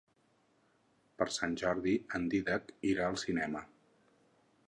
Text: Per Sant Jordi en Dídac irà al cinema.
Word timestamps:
Per 1.19 1.27
Sant 1.35 1.53
Jordi 1.63 1.93
en 2.19 2.25
Dídac 2.33 2.73
irà 2.93 3.07
al 3.09 3.23
cinema. 3.27 3.65